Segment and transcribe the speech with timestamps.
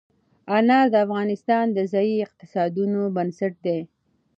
[0.57, 3.79] انار د افغانستان د ځایي اقتصادونو بنسټ دی.